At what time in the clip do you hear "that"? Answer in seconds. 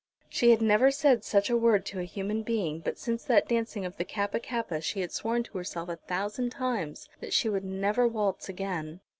3.25-3.47, 7.19-7.33